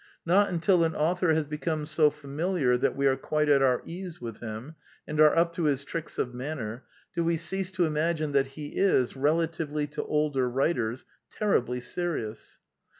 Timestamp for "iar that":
2.59-2.95